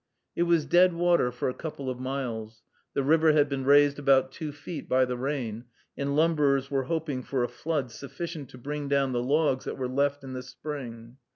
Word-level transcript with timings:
It 0.35 0.43
was 0.49 0.65
deadwater 0.65 1.31
for 1.31 1.47
a 1.47 1.53
couple 1.53 1.87
of 1.87 1.99
miles. 1.99 2.63
The 2.95 3.03
river 3.03 3.33
had 3.33 3.47
been 3.47 3.65
raised 3.65 3.99
about 3.99 4.31
two 4.31 4.51
feet 4.51 4.89
by 4.89 5.05
the 5.05 5.15
rain, 5.15 5.65
and 5.95 6.15
lumberers 6.15 6.71
were 6.71 6.85
hoping 6.85 7.21
for 7.21 7.43
a 7.43 7.47
flood 7.47 7.91
sufficient 7.91 8.49
to 8.49 8.57
bring 8.57 8.87
down 8.87 9.11
the 9.11 9.21
logs 9.21 9.65
that 9.65 9.77
were 9.77 9.87
left 9.87 10.23
in 10.23 10.33
the 10.33 10.41
spring. 10.41 11.17